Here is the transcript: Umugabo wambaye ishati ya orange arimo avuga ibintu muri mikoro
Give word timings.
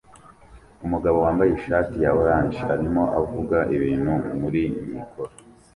Umugabo 0.85 1.17
wambaye 1.25 1.51
ishati 1.53 1.95
ya 2.03 2.11
orange 2.19 2.59
arimo 2.73 3.03
avuga 3.21 3.57
ibintu 3.75 4.13
muri 4.39 4.61
mikoro 4.93 5.31